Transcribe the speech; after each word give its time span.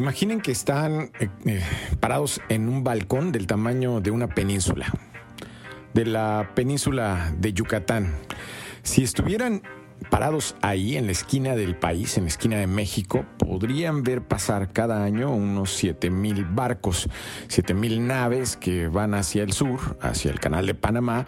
Imaginen 0.00 0.40
que 0.40 0.50
están 0.50 1.10
eh, 1.20 1.28
eh, 1.44 1.62
parados 2.00 2.40
en 2.48 2.70
un 2.70 2.82
balcón 2.82 3.32
del 3.32 3.46
tamaño 3.46 4.00
de 4.00 4.10
una 4.10 4.28
península, 4.28 4.90
de 5.92 6.06
la 6.06 6.52
península 6.54 7.34
de 7.36 7.52
Yucatán. 7.52 8.10
Si 8.82 9.02
estuvieran 9.02 9.60
parados 10.08 10.56
ahí 10.62 10.96
en 10.96 11.04
la 11.04 11.12
esquina 11.12 11.54
del 11.54 11.76
país, 11.76 12.16
en 12.16 12.24
la 12.24 12.30
esquina 12.30 12.56
de 12.56 12.66
México, 12.66 13.26
podrían 13.36 14.02
ver 14.02 14.22
pasar 14.22 14.72
cada 14.72 15.04
año 15.04 15.34
unos 15.34 15.70
7000 15.74 16.46
barcos, 16.46 17.06
7000 17.48 18.06
naves 18.06 18.56
que 18.56 18.88
van 18.88 19.12
hacia 19.12 19.42
el 19.42 19.52
sur, 19.52 19.98
hacia 20.00 20.30
el 20.30 20.40
canal 20.40 20.64
de 20.64 20.74
Panamá, 20.74 21.26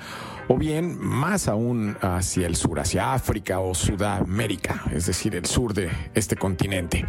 o 0.49 0.57
bien 0.57 0.99
más 0.99 1.47
aún 1.47 1.99
hacia 2.01 2.47
el 2.47 2.57
sur, 2.57 2.81
hacia 2.81 3.13
África 3.13 3.61
o 3.61 3.75
Sudamérica, 3.75 4.83
es 4.95 5.05
decir, 5.05 5.37
el 5.37 5.45
sur 5.45 5.75
de 5.75 5.91
este 6.15 6.37
continente. 6.37 7.05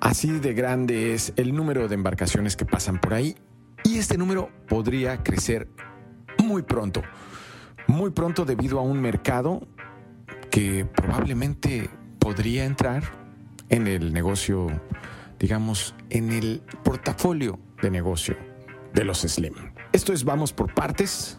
Así 0.00 0.38
de 0.38 0.54
grande 0.54 1.14
es 1.14 1.32
el 1.36 1.54
número 1.54 1.88
de 1.88 1.94
embarcaciones 1.94 2.56
que 2.56 2.64
pasan 2.64 3.00
por 3.00 3.14
ahí 3.14 3.36
y 3.84 3.98
este 3.98 4.18
número 4.18 4.50
podría 4.68 5.22
crecer 5.22 5.68
muy 6.42 6.62
pronto, 6.62 7.02
muy 7.86 8.10
pronto 8.10 8.44
debido 8.44 8.78
a 8.78 8.82
un 8.82 9.00
mercado 9.00 9.66
que 10.50 10.84
probablemente 10.84 11.90
podría 12.18 12.64
entrar 12.64 13.02
en 13.68 13.86
el 13.86 14.12
negocio, 14.12 14.68
digamos, 15.38 15.94
en 16.10 16.32
el 16.32 16.62
portafolio 16.82 17.58
de 17.82 17.90
negocio 17.90 18.36
de 18.92 19.04
los 19.04 19.20
Slim. 19.20 19.54
Esto 19.92 20.12
es 20.12 20.24
Vamos 20.24 20.52
por 20.52 20.72
partes 20.72 21.38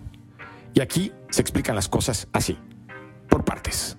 y 0.74 0.82
aquí 0.82 1.12
se 1.30 1.42
explican 1.42 1.76
las 1.76 1.88
cosas 1.88 2.28
así, 2.34 2.58
por 3.30 3.46
partes. 3.46 3.98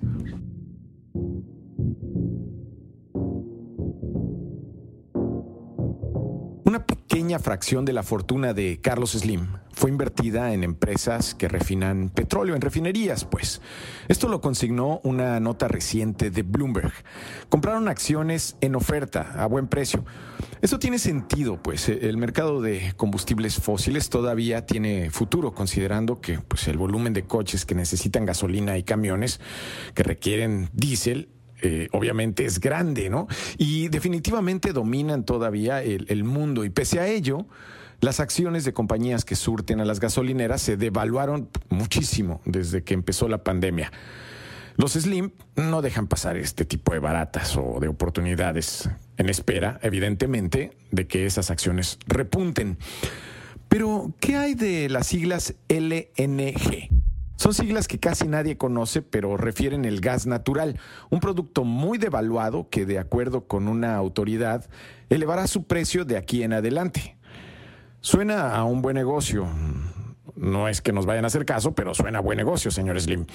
Pequeña 7.16 7.38
fracción 7.38 7.86
de 7.86 7.94
la 7.94 8.02
fortuna 8.02 8.52
de 8.52 8.78
Carlos 8.82 9.12
Slim 9.12 9.46
fue 9.72 9.88
invertida 9.88 10.52
en 10.52 10.62
empresas 10.62 11.34
que 11.34 11.48
refinan 11.48 12.10
petróleo, 12.10 12.54
en 12.54 12.60
refinerías, 12.60 13.24
pues. 13.24 13.62
Esto 14.06 14.28
lo 14.28 14.42
consignó 14.42 15.00
una 15.02 15.40
nota 15.40 15.66
reciente 15.66 16.30
de 16.30 16.42
Bloomberg. 16.42 16.92
Compraron 17.48 17.88
acciones 17.88 18.58
en 18.60 18.74
oferta, 18.74 19.32
a 19.42 19.46
buen 19.46 19.66
precio. 19.66 20.04
Eso 20.60 20.78
tiene 20.78 20.98
sentido, 20.98 21.62
pues 21.62 21.88
el 21.88 22.18
mercado 22.18 22.60
de 22.60 22.92
combustibles 22.98 23.54
fósiles 23.56 24.10
todavía 24.10 24.66
tiene 24.66 25.08
futuro, 25.10 25.54
considerando 25.54 26.20
que 26.20 26.40
pues, 26.40 26.68
el 26.68 26.76
volumen 26.76 27.14
de 27.14 27.24
coches 27.24 27.64
que 27.64 27.74
necesitan 27.74 28.26
gasolina 28.26 28.76
y 28.76 28.82
camiones 28.82 29.40
que 29.94 30.02
requieren 30.02 30.68
diésel 30.74 31.30
eh, 31.62 31.88
obviamente 31.92 32.44
es 32.44 32.60
grande, 32.60 33.08
¿no? 33.08 33.28
Y 33.56 33.88
definitivamente 33.88 34.72
dominan 34.72 35.24
todavía 35.24 35.82
el, 35.82 36.24
mundo. 36.24 36.64
Y 36.64 36.70
pese 36.70 37.00
a 37.00 37.06
ello, 37.06 37.46
las 38.00 38.20
acciones 38.20 38.64
de 38.64 38.72
compañías 38.72 39.24
que 39.24 39.36
surten 39.36 39.80
a 39.80 39.84
las 39.84 40.00
gasolineras 40.00 40.60
se 40.60 40.76
devaluaron 40.76 41.48
muchísimo 41.68 42.40
desde 42.44 42.82
que 42.82 42.94
empezó 42.94 43.28
la 43.28 43.42
pandemia. 43.42 43.90
Los 44.76 44.92
Slim 44.92 45.30
no 45.56 45.80
dejan 45.80 46.06
pasar 46.06 46.36
este 46.36 46.66
tipo 46.66 46.92
de 46.92 46.98
baratas 46.98 47.56
o 47.56 47.80
de 47.80 47.88
oportunidades 47.88 48.90
en 49.16 49.30
espera, 49.30 49.78
evidentemente, 49.82 50.76
de 50.90 51.06
que 51.06 51.24
esas 51.24 51.50
acciones 51.50 51.98
repunten. 52.06 52.76
Pero, 53.68 54.12
¿qué 54.20 54.36
hay 54.36 54.54
de 54.54 54.90
las 54.90 55.06
siglas 55.06 55.54
LNG? 55.68 56.95
Son 57.36 57.52
siglas 57.52 57.86
que 57.86 58.00
casi 58.00 58.26
nadie 58.26 58.56
conoce, 58.56 59.02
pero 59.02 59.36
refieren 59.36 59.84
el 59.84 60.00
gas 60.00 60.26
natural, 60.26 60.80
un 61.10 61.20
producto 61.20 61.64
muy 61.64 61.98
devaluado 61.98 62.68
que, 62.70 62.86
de 62.86 62.98
acuerdo 62.98 63.46
con 63.46 63.68
una 63.68 63.96
autoridad, 63.96 64.64
elevará 65.10 65.46
su 65.46 65.64
precio 65.64 66.04
de 66.04 66.16
aquí 66.16 66.42
en 66.42 66.54
adelante. 66.54 67.16
Suena 68.00 68.54
a 68.54 68.64
un 68.64 68.82
buen 68.82 68.94
negocio. 68.94 69.46
No 70.34 70.68
es 70.68 70.82
que 70.82 70.92
nos 70.92 71.06
vayan 71.06 71.24
a 71.24 71.28
hacer 71.28 71.44
caso, 71.44 71.74
pero 71.74 71.94
suena 71.94 72.18
a 72.18 72.22
buen 72.22 72.36
negocio, 72.36 72.70
señor 72.70 73.00
Slim. 73.00 73.26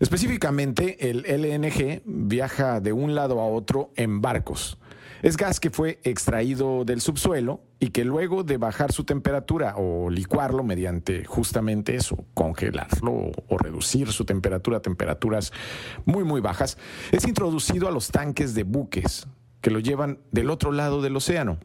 Específicamente, 0.00 1.10
el 1.10 1.22
LNG 1.22 2.02
viaja 2.04 2.80
de 2.80 2.92
un 2.92 3.14
lado 3.14 3.40
a 3.40 3.46
otro 3.46 3.90
en 3.96 4.20
barcos. 4.20 4.78
Es 5.20 5.36
gas 5.36 5.60
que 5.60 5.70
fue 5.70 6.00
extraído 6.04 6.84
del 6.84 7.00
subsuelo 7.00 7.60
y 7.78 7.90
que 7.90 8.04
luego 8.04 8.42
de 8.44 8.56
bajar 8.56 8.92
su 8.92 9.04
temperatura 9.04 9.74
o 9.76 10.08
licuarlo 10.08 10.62
mediante 10.64 11.24
justamente 11.24 11.96
eso, 11.96 12.24
congelarlo 12.34 13.32
o 13.48 13.58
reducir 13.58 14.12
su 14.12 14.24
temperatura 14.24 14.78
a 14.78 14.82
temperaturas 14.82 15.52
muy 16.04 16.24
muy 16.24 16.40
bajas, 16.40 16.78
es 17.10 17.26
introducido 17.26 17.88
a 17.88 17.92
los 17.92 18.08
tanques 18.08 18.54
de 18.54 18.62
buques 18.62 19.26
que 19.60 19.70
lo 19.70 19.78
llevan 19.78 20.18
del 20.30 20.50
otro 20.50 20.72
lado 20.72 21.02
del 21.02 21.16
océano. 21.16 21.58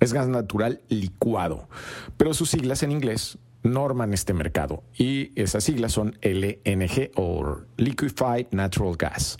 Es 0.00 0.12
gas 0.12 0.26
natural 0.28 0.80
licuado, 0.88 1.68
pero 2.16 2.34
sus 2.34 2.50
siglas 2.50 2.82
en 2.82 2.92
inglés 2.92 3.38
norman 3.62 4.12
este 4.12 4.34
mercado 4.34 4.82
y 4.96 5.30
esas 5.40 5.64
siglas 5.64 5.92
son 5.92 6.18
LNG 6.22 7.10
o 7.14 7.60
Liquefied 7.76 8.48
Natural 8.50 8.96
Gas. 8.96 9.38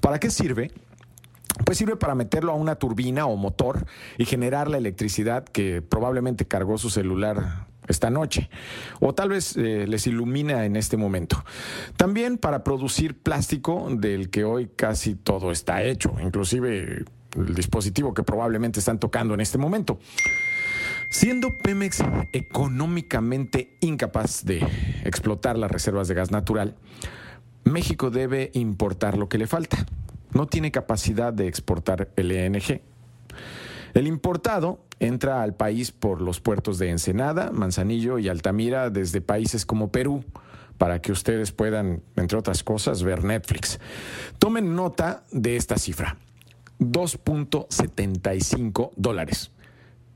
¿Para 0.00 0.18
qué 0.18 0.30
sirve? 0.30 0.70
Pues 1.64 1.78
sirve 1.78 1.96
para 1.96 2.14
meterlo 2.14 2.52
a 2.52 2.56
una 2.56 2.76
turbina 2.76 3.26
o 3.26 3.36
motor 3.36 3.86
y 4.18 4.24
generar 4.24 4.68
la 4.68 4.78
electricidad 4.78 5.44
que 5.44 5.82
probablemente 5.82 6.46
cargó 6.46 6.78
su 6.78 6.90
celular 6.90 7.66
esta 7.86 8.10
noche 8.10 8.48
o 9.00 9.14
tal 9.14 9.28
vez 9.28 9.56
eh, 9.56 9.86
les 9.86 10.06
ilumina 10.06 10.64
en 10.64 10.76
este 10.76 10.96
momento. 10.96 11.44
También 11.96 12.38
para 12.38 12.64
producir 12.64 13.16
plástico 13.18 13.88
del 13.90 14.30
que 14.30 14.44
hoy 14.44 14.70
casi 14.74 15.14
todo 15.14 15.52
está 15.52 15.82
hecho, 15.82 16.14
inclusive 16.22 17.04
el 17.36 17.54
dispositivo 17.54 18.14
que 18.14 18.22
probablemente 18.22 18.80
están 18.80 18.98
tocando 18.98 19.34
en 19.34 19.40
este 19.40 19.58
momento. 19.58 19.98
Siendo 21.10 21.56
Pemex 21.62 22.02
económicamente 22.32 23.76
incapaz 23.80 24.44
de 24.44 24.66
explotar 25.04 25.56
las 25.56 25.70
reservas 25.70 26.08
de 26.08 26.14
gas 26.14 26.32
natural, 26.32 26.74
México 27.64 28.10
debe 28.10 28.50
importar 28.54 29.16
lo 29.16 29.28
que 29.28 29.38
le 29.38 29.46
falta 29.46 29.86
no 30.34 30.46
tiene 30.46 30.70
capacidad 30.70 31.32
de 31.32 31.48
exportar 31.48 32.10
LNG. 32.16 32.82
El 33.94 34.06
importado 34.06 34.84
entra 35.00 35.42
al 35.42 35.54
país 35.54 35.90
por 35.92 36.20
los 36.20 36.40
puertos 36.40 36.78
de 36.78 36.90
Ensenada, 36.90 37.50
Manzanillo 37.52 38.18
y 38.18 38.28
Altamira 38.28 38.90
desde 38.90 39.20
países 39.20 39.64
como 39.64 39.90
Perú, 39.90 40.24
para 40.78 41.00
que 41.00 41.12
ustedes 41.12 41.52
puedan, 41.52 42.02
entre 42.16 42.36
otras 42.36 42.64
cosas, 42.64 43.04
ver 43.04 43.24
Netflix. 43.24 43.78
Tomen 44.38 44.74
nota 44.74 45.24
de 45.30 45.56
esta 45.56 45.78
cifra, 45.78 46.18
2.75 46.80 48.90
dólares. 48.96 49.52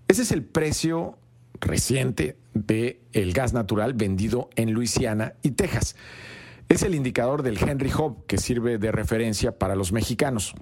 Ese 0.09 0.23
es 0.23 0.33
el 0.33 0.43
precio 0.43 1.17
reciente 1.61 2.37
del 2.55 2.99
el 3.12 3.33
gas 3.33 3.53
natural 3.53 3.95
vendido 3.95 4.51
en 4.57 4.73
Luisiana 4.73 5.34
y 5.43 5.53
Texas. 5.53 5.95
Es 6.69 6.83
el 6.83 6.95
indicador 6.95 7.43
del 7.43 7.59
Henry 7.59 7.91
Hub 7.93 8.27
que 8.27 8.37
sirve 8.37 8.77
de 8.77 8.93
referencia 8.93 9.59
para 9.59 9.75
los 9.75 9.91
mexicanos. 9.93 10.55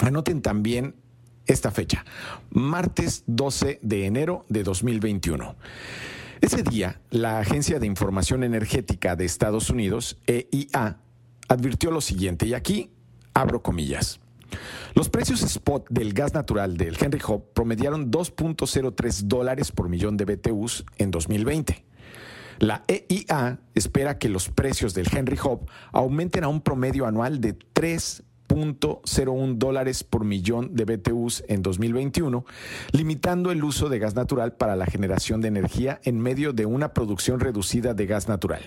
Anoten 0.00 0.40
también 0.40 0.94
esta 1.46 1.70
fecha, 1.70 2.04
martes 2.50 3.24
12 3.26 3.78
de 3.82 4.06
enero 4.06 4.46
de 4.48 4.62
2021. 4.62 5.54
Ese 6.40 6.62
día, 6.62 7.00
la 7.10 7.40
Agencia 7.40 7.78
de 7.78 7.86
Información 7.86 8.42
Energética 8.42 9.14
de 9.14 9.26
Estados 9.26 9.68
Unidos, 9.68 10.18
EIA, 10.26 10.98
advirtió 11.46 11.90
lo 11.90 12.00
siguiente, 12.00 12.46
y 12.46 12.54
aquí 12.54 12.90
abro 13.34 13.62
comillas. 13.62 14.18
Los 14.94 15.08
precios 15.10 15.42
spot 15.42 15.86
del 15.90 16.14
gas 16.14 16.32
natural 16.32 16.76
del 16.76 16.96
Henry 16.98 17.20
Hub 17.26 17.52
promediaron 17.52 18.10
2.03 18.10 19.22
dólares 19.24 19.72
por 19.72 19.88
millón 19.88 20.16
de 20.16 20.24
BTUs 20.24 20.84
en 20.96 21.10
2020. 21.10 21.84
La 22.62 22.84
EIA 22.86 23.58
espera 23.74 24.18
que 24.18 24.28
los 24.28 24.48
precios 24.48 24.94
del 24.94 25.08
Henry 25.12 25.36
Hub 25.36 25.68
aumenten 25.90 26.44
a 26.44 26.48
un 26.48 26.60
promedio 26.60 27.06
anual 27.06 27.40
de 27.40 27.58
3.01 27.58 29.56
dólares 29.56 30.04
por 30.04 30.24
millón 30.24 30.72
de 30.76 30.84
BTUs 30.84 31.42
en 31.48 31.62
2021, 31.62 32.44
limitando 32.92 33.50
el 33.50 33.64
uso 33.64 33.88
de 33.88 33.98
gas 33.98 34.14
natural 34.14 34.52
para 34.52 34.76
la 34.76 34.86
generación 34.86 35.40
de 35.40 35.48
energía 35.48 36.00
en 36.04 36.20
medio 36.20 36.52
de 36.52 36.64
una 36.64 36.94
producción 36.94 37.40
reducida 37.40 37.94
de 37.94 38.06
gas 38.06 38.28
natural. 38.28 38.62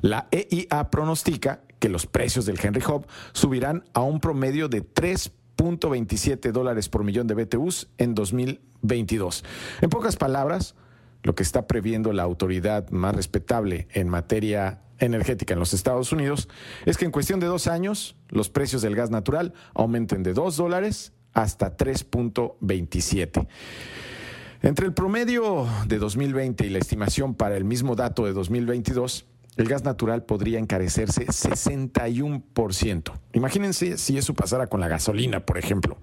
La 0.00 0.26
EIA 0.32 0.90
pronostica 0.90 1.60
que 1.78 1.88
los 1.88 2.08
precios 2.08 2.46
del 2.46 2.58
Henry 2.60 2.82
Hub 2.82 3.06
subirán 3.32 3.84
a 3.92 4.00
un 4.00 4.18
promedio 4.18 4.68
de 4.68 4.82
3.27 4.82 6.50
dólares 6.50 6.88
por 6.88 7.04
millón 7.04 7.28
de 7.28 7.34
BTUs 7.34 7.90
en 7.96 8.16
2022. 8.16 9.44
En 9.82 9.88
pocas 9.88 10.16
palabras, 10.16 10.74
lo 11.28 11.34
que 11.34 11.42
está 11.42 11.66
previendo 11.66 12.14
la 12.14 12.22
autoridad 12.22 12.88
más 12.88 13.14
respetable 13.14 13.86
en 13.92 14.08
materia 14.08 14.80
energética 14.98 15.52
en 15.52 15.60
los 15.60 15.74
Estados 15.74 16.10
Unidos 16.10 16.48
es 16.86 16.96
que 16.96 17.04
en 17.04 17.10
cuestión 17.10 17.38
de 17.38 17.46
dos 17.46 17.66
años 17.66 18.16
los 18.30 18.48
precios 18.48 18.80
del 18.80 18.96
gas 18.96 19.10
natural 19.10 19.52
aumenten 19.74 20.22
de 20.22 20.32
2 20.32 20.56
dólares 20.56 21.12
hasta 21.34 21.76
3.27. 21.76 23.46
Entre 24.62 24.86
el 24.86 24.94
promedio 24.94 25.68
de 25.86 25.98
2020 25.98 26.64
y 26.64 26.70
la 26.70 26.78
estimación 26.78 27.34
para 27.34 27.58
el 27.58 27.64
mismo 27.66 27.94
dato 27.94 28.24
de 28.24 28.32
2022, 28.32 29.26
el 29.58 29.68
gas 29.68 29.84
natural 29.84 30.24
podría 30.24 30.58
encarecerse 30.58 31.26
61%. 31.26 33.12
Imagínense 33.34 33.98
si 33.98 34.16
eso 34.16 34.32
pasara 34.32 34.68
con 34.68 34.80
la 34.80 34.88
gasolina, 34.88 35.44
por 35.44 35.58
ejemplo. 35.58 35.98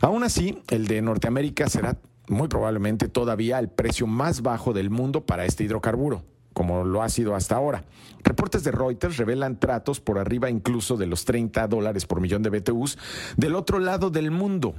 Aún 0.00 0.24
así, 0.24 0.62
el 0.70 0.86
de 0.86 1.02
Norteamérica 1.02 1.68
será 1.68 1.98
muy 2.28 2.48
probablemente 2.48 3.08
todavía 3.08 3.58
el 3.58 3.68
precio 3.68 4.06
más 4.06 4.42
bajo 4.42 4.72
del 4.72 4.90
mundo 4.90 5.24
para 5.24 5.44
este 5.44 5.64
hidrocarburo 5.64 6.22
como 6.54 6.84
lo 6.84 7.02
ha 7.02 7.08
sido 7.10 7.34
hasta 7.34 7.56
ahora. 7.56 7.84
Reportes 8.22 8.64
de 8.64 8.70
Reuters 8.70 9.18
revelan 9.18 9.60
tratos 9.60 10.00
por 10.00 10.18
arriba 10.18 10.48
incluso 10.48 10.96
de 10.96 11.06
los 11.06 11.26
30 11.26 11.66
dólares 11.66 12.06
por 12.06 12.20
millón 12.20 12.42
de 12.42 12.48
BTUs 12.48 12.96
del 13.36 13.54
otro 13.54 13.80
lado 13.80 14.08
del 14.08 14.30
mundo. 14.30 14.74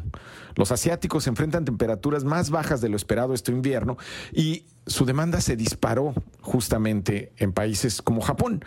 Los 0.56 0.72
asiáticos 0.72 1.28
enfrentan 1.28 1.66
temperaturas 1.66 2.24
más 2.24 2.50
bajas 2.50 2.82
de 2.82 2.90
lo 2.90 2.96
esperado 2.96 3.36
este 3.36 3.52
invierno 3.52 3.98
y 4.32 4.66
su 4.88 5.06
demanda 5.06 5.42
se 5.42 5.56
disparó 5.56 6.14
justamente 6.42 7.34
en 7.38 7.52
países 7.52 8.02
como 8.02 8.22
Japón. 8.22 8.64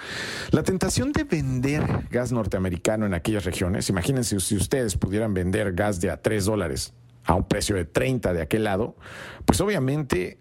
La 0.51 0.63
tentación 0.63 1.13
de 1.13 1.25
vender 1.25 2.07
gas 2.11 2.31
norteamericano 2.31 3.07
en 3.07 3.15
aquellas 3.15 3.45
regiones, 3.45 3.89
imagínense 3.89 4.39
si 4.39 4.55
ustedes 4.55 4.97
pudieran 4.97 5.35
vender 5.35 5.73
gas 5.73 6.01
de 6.01 6.11
a 6.11 6.21
3 6.21 6.45
dólares 6.45 6.93
a 7.29 7.35
un 7.35 7.47
precio 7.47 7.77
de 7.77 7.85
30 7.85 8.33
de 8.33 8.43
aquel 8.43 8.65
lado, 8.65 8.97
pues 9.45 9.61
obviamente 9.61 10.39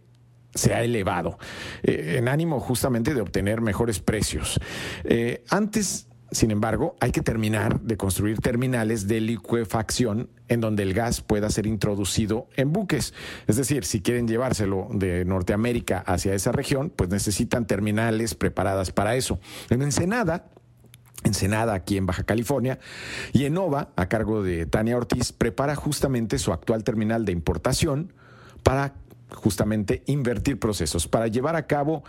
se 0.56 0.74
ha 0.74 0.84
elevado 0.84 1.38
eh, 1.84 2.16
en 2.18 2.30
ánimo 2.30 2.60
justamente 2.60 3.14
de 3.14 3.22
obtener 3.22 3.60
mejores 3.60 4.00
precios. 4.00 4.60
Eh, 5.04 5.44
antes, 5.50 6.08
sin 6.32 6.50
embargo, 6.50 6.96
hay 7.02 7.12
que 7.12 7.22
terminar 7.22 7.82
de 7.82 7.98
construir 7.98 8.40
terminales 8.40 9.06
de 9.06 9.20
liquefacción 9.20 10.30
en 10.48 10.62
donde 10.62 10.84
el 10.84 10.94
gas 10.94 11.20
pueda 11.20 11.50
ser 11.50 11.68
introducido 11.68 12.48
en 12.56 12.72
buques. 12.72 13.14
Es 13.48 13.58
decir, 13.58 13.84
si 13.84 14.02
quieren 14.02 14.26
llevárselo 14.26 14.88
de 14.92 15.26
Norteamérica 15.26 16.00
hacia 16.00 16.34
esa 16.34 16.54
región, 16.54 16.90
pues 16.90 17.10
necesitan 17.10 17.68
terminales 17.68 18.34
preparadas 18.34 18.92
para 18.92 19.18
eso. 19.18 19.40
En 19.70 19.82
Ensenada, 19.82 20.46
Ensenada, 21.28 21.74
aquí 21.74 21.98
en 21.98 22.06
Baja 22.06 22.24
California, 22.24 22.80
y 23.34 23.46
Enova, 23.46 23.92
a 23.96 24.08
cargo 24.08 24.44
de 24.44 24.66
Tania 24.66 24.98
Ortiz, 24.98 25.32
prepara 25.32 25.76
justamente 25.76 26.40
su 26.40 26.52
actual 26.52 26.84
terminal 26.84 27.26
de 27.26 27.32
importación 27.32 28.14
para 28.64 28.96
justamente 29.30 30.04
invertir 30.06 30.60
procesos 30.60 31.08
para 31.08 31.28
llevar 31.28 31.56
a 31.56 31.68
cabo 31.68 32.04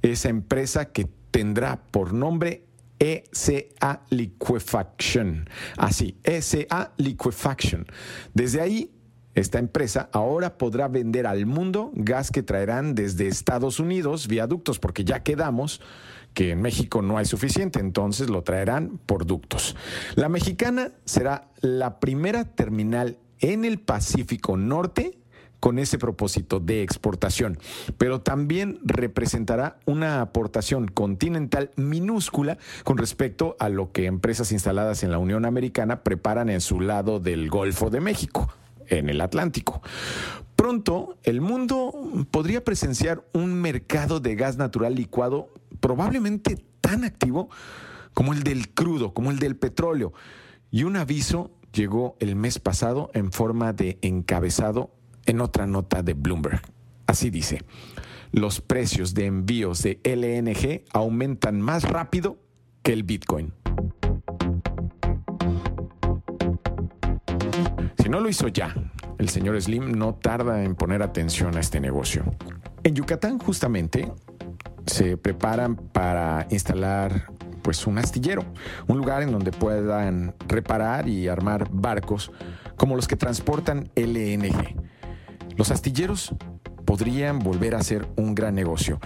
esa 0.00 0.28
empresa 0.28 0.86
que 0.86 1.08
tendrá 1.30 1.82
por 1.90 2.12
nombre 2.12 2.64
ECA 2.98 4.02
Liquefaction. 4.10 5.48
Así, 5.76 6.18
ECA 6.22 6.92
Liquefaction. 6.96 7.86
Desde 8.32 8.60
ahí, 8.60 8.90
esta 9.34 9.58
empresa 9.58 10.08
ahora 10.12 10.58
podrá 10.58 10.88
vender 10.88 11.26
al 11.26 11.46
mundo 11.46 11.90
gas 11.94 12.30
que 12.30 12.42
traerán 12.42 12.94
desde 12.94 13.28
Estados 13.28 13.80
Unidos, 13.80 14.28
viaductos, 14.28 14.78
porque 14.78 15.04
ya 15.04 15.22
quedamos 15.22 15.80
que 16.34 16.50
en 16.50 16.62
México 16.62 17.02
no 17.02 17.18
hay 17.18 17.24
suficiente, 17.24 17.80
entonces 17.80 18.30
lo 18.30 18.42
traerán 18.42 18.98
por 19.06 19.26
ductos. 19.26 19.76
La 20.14 20.28
mexicana 20.28 20.92
será 21.04 21.48
la 21.60 22.00
primera 22.00 22.44
terminal 22.44 23.18
en 23.40 23.64
el 23.64 23.78
Pacífico 23.80 24.56
Norte 24.56 25.18
con 25.60 25.78
ese 25.78 25.96
propósito 25.96 26.58
de 26.58 26.82
exportación, 26.82 27.56
pero 27.96 28.20
también 28.20 28.80
representará 28.82 29.78
una 29.86 30.20
aportación 30.20 30.88
continental 30.88 31.70
minúscula 31.76 32.58
con 32.82 32.98
respecto 32.98 33.56
a 33.60 33.68
lo 33.68 33.92
que 33.92 34.06
empresas 34.06 34.50
instaladas 34.50 35.04
en 35.04 35.12
la 35.12 35.18
Unión 35.18 35.44
Americana 35.44 36.02
preparan 36.02 36.50
en 36.50 36.60
su 36.60 36.80
lado 36.80 37.20
del 37.20 37.48
Golfo 37.48 37.90
de 37.90 38.00
México, 38.00 38.52
en 38.98 39.08
el 39.08 39.20
Atlántico. 39.20 39.82
Pronto 40.56 41.16
el 41.24 41.40
mundo 41.40 41.92
podría 42.30 42.62
presenciar 42.62 43.24
un 43.32 43.54
mercado 43.54 44.20
de 44.20 44.34
gas 44.34 44.56
natural 44.56 44.94
licuado 44.94 45.48
probablemente 45.80 46.56
tan 46.80 47.04
activo 47.04 47.48
como 48.14 48.32
el 48.32 48.42
del 48.42 48.68
crudo, 48.72 49.14
como 49.14 49.30
el 49.30 49.38
del 49.38 49.56
petróleo. 49.56 50.12
Y 50.70 50.84
un 50.84 50.96
aviso 50.96 51.50
llegó 51.72 52.16
el 52.20 52.36
mes 52.36 52.58
pasado 52.58 53.10
en 53.14 53.32
forma 53.32 53.72
de 53.72 53.98
encabezado 54.02 54.90
en 55.26 55.40
otra 55.40 55.66
nota 55.66 56.02
de 56.02 56.14
Bloomberg. 56.14 56.62
Así 57.06 57.30
dice, 57.30 57.62
los 58.30 58.60
precios 58.60 59.14
de 59.14 59.26
envíos 59.26 59.82
de 59.82 60.00
LNG 60.04 60.84
aumentan 60.92 61.60
más 61.60 61.84
rápido 61.84 62.38
que 62.82 62.92
el 62.92 63.02
Bitcoin. 63.02 63.52
No 68.12 68.20
lo 68.20 68.28
hizo 68.28 68.48
ya, 68.48 68.74
el 69.16 69.30
señor 69.30 69.58
Slim 69.58 69.92
no 69.92 70.14
tarda 70.14 70.64
en 70.64 70.74
poner 70.74 71.02
atención 71.02 71.56
a 71.56 71.60
este 71.60 71.80
negocio. 71.80 72.24
En 72.84 72.94
Yucatán 72.94 73.38
justamente 73.38 74.12
se 74.84 75.16
preparan 75.16 75.76
para 75.76 76.46
instalar 76.50 77.32
pues 77.62 77.86
un 77.86 77.96
astillero, 77.96 78.44
un 78.86 78.98
lugar 78.98 79.22
en 79.22 79.32
donde 79.32 79.50
puedan 79.50 80.34
reparar 80.46 81.08
y 81.08 81.28
armar 81.28 81.70
barcos 81.70 82.30
como 82.76 82.96
los 82.96 83.08
que 83.08 83.16
transportan 83.16 83.90
LNG. 83.96 84.76
Los 85.56 85.70
astilleros 85.70 86.34
podrían 86.84 87.38
volver 87.38 87.74
a 87.74 87.82
ser 87.82 88.06
un 88.16 88.34
gran 88.34 88.54
negocio. 88.54 89.00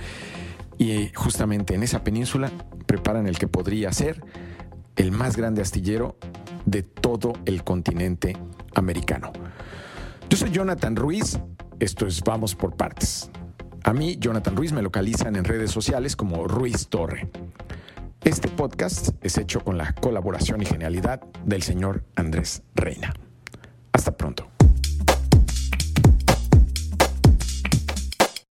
Y 0.79 1.13
justamente 1.15 1.77
en 1.77 1.85
esa 1.85 2.03
península 2.03 2.51
preparan 2.87 3.29
el 3.29 3.39
que 3.39 3.47
podría 3.47 3.93
ser 3.93 4.21
el 4.97 5.13
más 5.13 5.37
grande 5.37 5.63
astillero 5.63 6.17
de 6.67 6.83
todo 6.83 7.33
el 7.47 7.65
continente 7.65 8.37
americano. 8.75 9.33
Yo 10.29 10.37
soy 10.37 10.51
Jonathan 10.51 10.97
Ruiz, 10.97 11.39
esto 11.81 12.07
es 12.07 12.23
Vamos 12.23 12.55
por 12.55 12.77
Partes. 12.77 13.31
A 13.85 13.93
mí, 13.93 14.17
Jonathan 14.19 14.57
Ruiz, 14.57 14.73
me 14.73 14.83
localizan 14.83 15.37
en 15.37 15.45
redes 15.45 15.71
sociales 15.71 16.17
como 16.17 16.47
Ruiz 16.49 16.89
Torre. 16.89 17.31
Este 18.25 18.49
podcast 18.49 19.11
es 19.23 19.39
hecho 19.39 19.63
con 19.63 19.79
la 19.79 19.93
colaboración 19.95 20.61
y 20.61 20.67
genialidad 20.67 21.21
del 21.45 21.63
señor 21.63 22.05
Andrés 22.17 22.63
Reina. 22.75 23.15
Hasta 23.93 24.17
pronto. 24.17 24.46